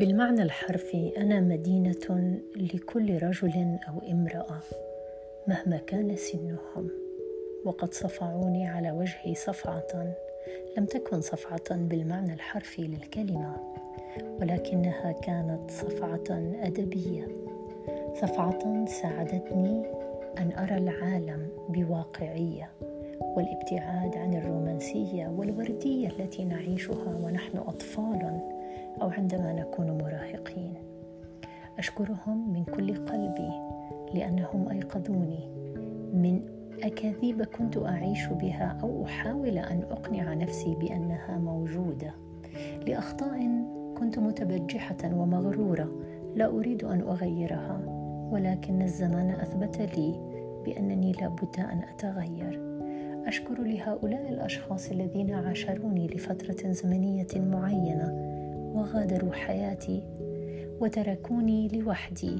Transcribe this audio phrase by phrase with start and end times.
[0.00, 4.60] بالمعنى الحرفي أنا مدينة لكل رجل أو امرأة
[5.46, 6.90] مهما كان سنهم
[7.64, 10.14] وقد صفعوني على وجهي صفعة
[10.78, 13.56] لم تكن صفعة بالمعنى الحرفي للكلمة
[14.40, 17.28] ولكنها كانت صفعة أدبية.
[18.14, 19.84] صفعة ساعدتني
[20.38, 22.70] أن أرى العالم بواقعية
[23.20, 28.59] والابتعاد عن الرومانسية والوردية التي نعيشها ونحن أطفال.
[29.02, 30.74] أو عندما نكون مراهقين.
[31.78, 33.50] أشكرهم من كل قلبي
[34.14, 35.48] لأنهم أيقظوني.
[36.14, 36.42] من
[36.82, 42.14] أكاذيب كنت أعيش بها أو أحاول أن أقنع نفسي بأنها موجودة.
[42.86, 43.64] لأخطاء
[43.98, 45.92] كنت متبجحة ومغرورة.
[46.34, 47.80] لا أريد أن أغيرها
[48.32, 50.20] ولكن الزمان أثبت لي
[50.64, 52.70] بأنني لابد أن أتغير.
[53.26, 58.39] أشكر لهؤلاء الأشخاص الذين عاشروني لفترة زمنية معينة.
[58.74, 60.02] وغادروا حياتي
[60.80, 62.36] وتركوني لوحدي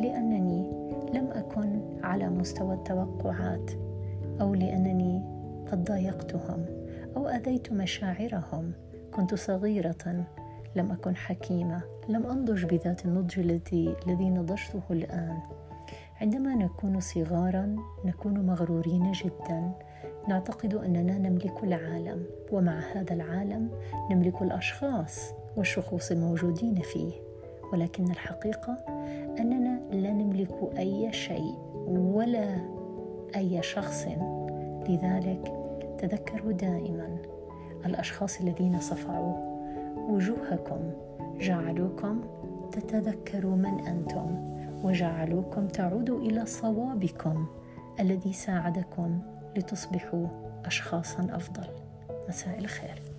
[0.00, 0.70] لأنني
[1.14, 3.70] لم أكن على مستوى التوقعات
[4.40, 5.22] أو لأنني
[5.72, 6.64] قد ضايقتهم
[7.16, 8.72] أو أذيت مشاعرهم.
[9.12, 10.26] كنت صغيرة
[10.76, 15.38] لم أكن حكيمة لم أنضج بذات النضج الذي الذي نضجته الآن.
[16.20, 19.72] عندما نكون صغارا نكون مغرورين جدا.
[20.28, 23.70] نعتقد أننا نملك العالم ومع هذا العالم
[24.10, 25.32] نملك الأشخاص.
[25.56, 27.12] والشخوص الموجودين فيه
[27.72, 28.76] ولكن الحقيقة
[29.38, 31.54] أننا لا نملك أي شيء
[31.86, 32.56] ولا
[33.36, 34.06] أي شخص
[34.88, 35.52] لذلك
[35.98, 37.18] تذكروا دائما
[37.86, 39.34] الأشخاص الذين صفعوا
[40.10, 40.90] وجوهكم.
[41.38, 42.20] جعلوكم
[42.72, 44.52] تتذكروا من أنتم
[44.84, 47.46] وجعلوكم تعودوا إلى صوابكم
[48.00, 49.20] الذي ساعدكم
[49.56, 50.26] لتصبحوا
[50.64, 51.66] اشخاصا أفضل.
[52.28, 53.11] مساء الخير.